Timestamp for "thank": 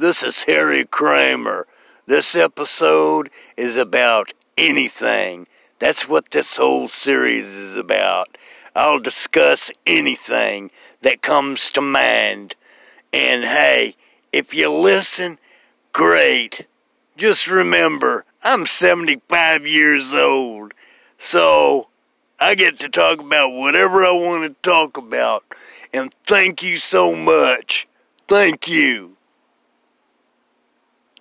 26.24-26.62, 28.28-28.68